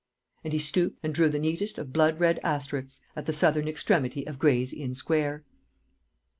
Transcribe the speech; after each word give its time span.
And 0.43 0.51
he 0.51 0.57
stooped 0.57 0.97
and 1.03 1.13
drew 1.13 1.29
the 1.29 1.37
neatest 1.37 1.77
of 1.77 1.93
blood 1.93 2.19
red 2.19 2.39
asterisks 2.41 3.01
at 3.15 3.27
the 3.27 3.33
southern 3.33 3.67
extremity 3.67 4.25
of 4.25 4.39
Gray's 4.39 4.73
Inn 4.73 4.95
Square. 4.95 5.43